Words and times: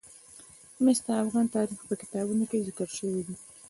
مس 0.83 0.99
د 1.05 1.07
افغان 1.23 1.45
تاریخ 1.55 1.79
په 1.89 1.95
کتابونو 2.01 2.43
کې 2.49 2.65
ذکر 2.67 2.87
شوی 2.97 3.21
دي. 3.27 3.35